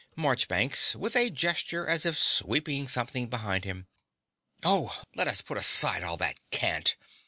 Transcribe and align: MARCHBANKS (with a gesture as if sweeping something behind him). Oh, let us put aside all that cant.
MARCHBANKS 0.15 0.95
(with 0.95 1.15
a 1.15 1.29
gesture 1.29 1.85
as 1.85 2.07
if 2.07 2.17
sweeping 2.17 2.87
something 2.87 3.27
behind 3.27 3.65
him). 3.65 3.85
Oh, 4.63 4.99
let 5.13 5.27
us 5.27 5.41
put 5.41 5.59
aside 5.59 6.01
all 6.03 6.17
that 6.17 6.39
cant. 6.49 6.95